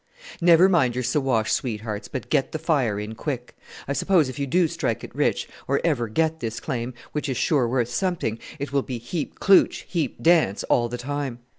[0.41, 3.55] "Never mind your Siwash sweethearts, but get the fire in quick.
[3.87, 7.37] I suppose if you do strike it rich, or ever get this claim, which is
[7.37, 11.37] sure worth something, it will be heap klootch, heap dance, all the time!